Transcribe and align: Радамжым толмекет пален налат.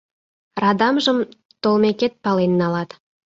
Радамжым 0.61 1.17
толмекет 1.61 2.13
пален 2.23 2.51
налат. 2.59 2.89